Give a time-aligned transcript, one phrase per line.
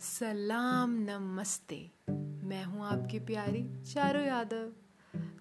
[0.00, 1.90] सलाम, नमस्ते।
[2.46, 3.62] मैं हूँ आपकी प्यारी
[3.92, 4.72] चारू यादव।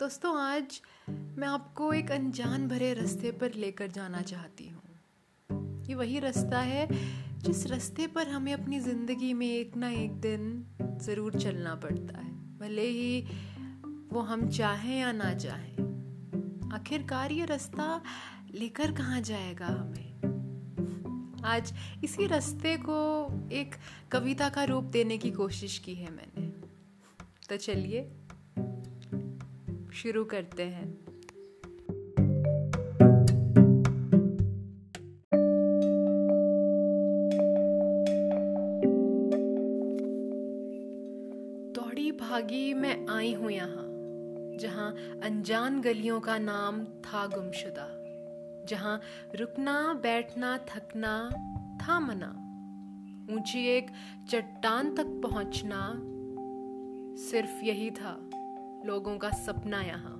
[0.00, 0.80] दोस्तों, आज
[1.10, 6.88] मैं आपको एक अनजान भरे रास्ते पर लेकर जाना चाहती हूँ। ये वही रास्ता है
[7.38, 10.66] जिस रास्ते पर हमें अपनी ज़िंदगी में एक ना एक दिन
[11.02, 13.20] ज़रूर चलना पड़ता है। भले ही
[14.12, 18.02] वो हम चाहें या ना चाहें। आखिरकार ये रास्ता
[18.54, 20.09] लेकर कहाँ जाएगा हमें?
[21.44, 21.72] आज
[22.04, 23.74] इसी रास्ते को एक
[24.12, 26.46] कविता का रूप देने की कोशिश की है मैंने।
[27.48, 28.12] तो चलिए,
[29.92, 30.98] शुरू करते हैं।
[41.72, 43.86] दौड़ी भागी मैं आई हूँ यहाँ,
[44.58, 47.99] जहाँ अनजान गलियों का नाम था गुमशुदा।
[48.70, 49.00] जहाँ
[49.34, 51.14] रुकना, बैठना, थकना
[51.82, 52.30] था मना।
[53.30, 53.90] ऊँची एक
[54.30, 55.80] चट्टान तक पहुँचना
[57.20, 58.12] सिर्फ़ यही था
[58.86, 60.16] लोगों का सपना यहाँ,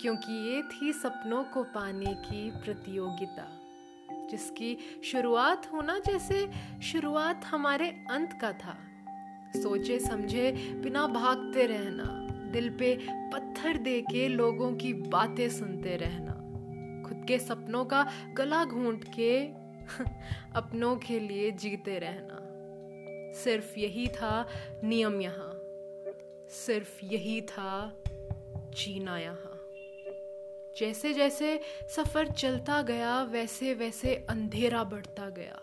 [0.00, 3.46] क्योंकि ये थी सपनों को पाने की प्रतियोगिता,
[4.30, 6.48] जिसकी शुरुआत होना जैसे
[6.82, 8.76] शुरुआत हमारे अंत का था।
[9.56, 10.50] सोचे समझे
[10.82, 12.04] बिना भागते रहना,
[12.52, 12.96] दिल पे
[13.32, 16.40] पत्थर दे के लोगों की बातें सुनते रहना।
[17.06, 19.44] खुद के सपनों का गला घूंट के
[20.54, 22.40] अपनों के लिए जीते रहना।
[23.32, 24.48] सिर्फ़ यही था
[24.84, 25.60] नियम यहाँ।
[26.48, 28.02] सिर्फ़ यही था
[28.74, 29.60] जीना यहाँ।
[30.78, 31.60] जैसे जैसे
[31.96, 35.60] सफ़र चलता गया वैसे वैसे अंधेरा बढ़ता गया।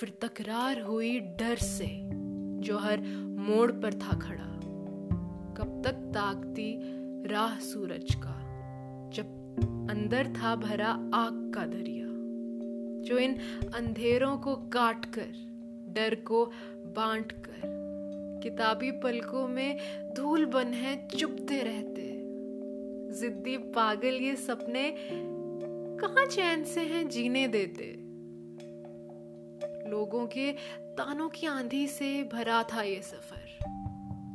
[0.00, 1.88] फिर तकरार हुई डर से,
[2.60, 4.60] जो हर मोड़ पर था खड़ा।
[5.56, 6.78] कब तक ताकती
[7.28, 8.39] राह सूरज का।
[9.90, 12.06] अंदर था भरा आग का दरिया,
[13.02, 13.34] जो इन
[13.74, 15.26] अंधेरों को काट कर
[15.88, 16.44] डर को
[16.96, 17.60] बांट कर
[18.42, 19.78] किताबी पलकों में
[20.14, 22.02] धूल बन है चुपते रहते।
[23.20, 24.96] जिद्दी पागल ये सपने
[26.00, 27.96] कहा चैन से हैं जीने देते?
[29.90, 30.52] लोगों के
[30.82, 33.40] तानों की आंधी से भरा था ये सफ़र।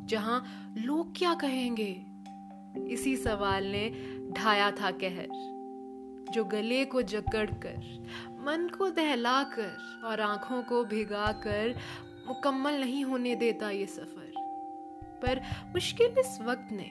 [0.06, 0.44] जहाँ
[0.78, 2.02] लोग क्या कहेंगे?
[2.88, 5.28] इसी सवाल ने ढाया था कहर,
[6.34, 7.78] जो गले को जकड़ कर,
[8.46, 11.75] मन को दहला कर और आँखों को भिगा कर
[12.28, 14.34] मुकम्मल नहीं होने देता ये सफ़र।
[15.22, 15.41] पर
[15.73, 16.90] मुश्किल इस वक्त ने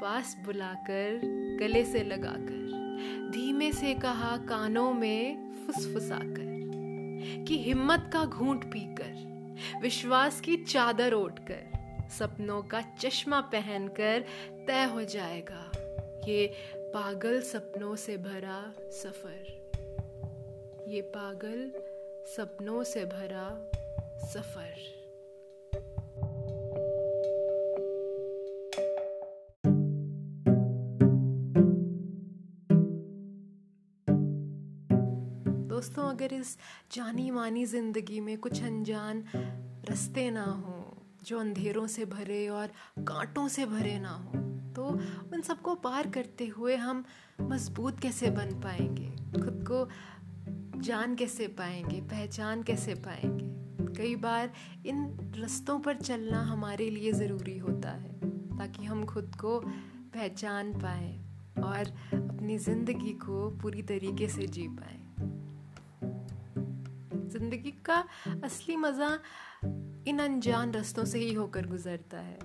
[0.00, 1.20] पास बुलाकर
[1.60, 10.40] गले से लगाकर, धीमे से कहा कानों में फुसफुसाकर कि हिम्मत का घूंट पीकर, विश्वास
[10.40, 14.24] की चादर ओढ़कर, सपनों का चश्मा पहनकर
[14.66, 15.71] तय हो जाएगा।
[16.28, 16.46] ये
[16.94, 21.70] पागल सपनों से भरा सफ़र। ये पागल
[22.26, 23.48] सपनों से भरा
[24.24, 24.74] सफ़र।
[35.68, 36.56] दोस्तों, अगर इस
[36.92, 39.24] जानी मानी ज़िंदगी में कुछ अनजान
[39.90, 42.66] रास्ते ना हो, जो अंधेरों से भरे और
[42.98, 44.41] कांटों से भरे ना हो
[44.76, 44.84] तो
[45.32, 47.04] उन सबको पार करते हुए हम
[47.40, 49.08] मज़बूत कैसे बन पाएँगे?
[49.40, 49.88] खुद को
[50.80, 52.00] जान कैसे पाएँगे?
[52.00, 53.50] पहचान कैसे पाएँगे?
[53.96, 54.52] कई बार
[54.86, 58.12] इन रस्तों पर चलना हमारे लिए ज़रूरी होता है,
[58.58, 59.60] ताकि हम खुद को
[60.14, 61.12] पहचान पाए
[61.62, 64.98] और अपनी ज़िंदगी को पूरी तरीके से जी पाए।
[67.28, 68.04] ज़िंदगी का
[68.44, 69.18] असली मज़ा
[70.06, 72.38] इन अनजान रस्तों से ही होकर गुजरता है।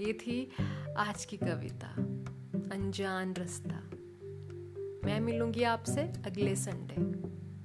[0.00, 0.50] ये थी
[0.98, 1.88] आज की कविता,
[2.76, 3.90] अनजान रास्ता।
[5.06, 7.02] मैं मिलूँगी आपसे अगले संडे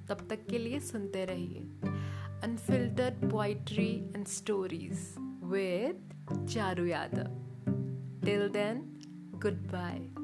[0.06, 1.60] तब तक के लिए सुनते रहिए
[2.42, 5.14] unfiltered poetry and stories
[5.44, 6.10] with
[6.50, 7.36] Charu Yadav.
[8.26, 9.00] Till then
[9.72, 10.19] goodbye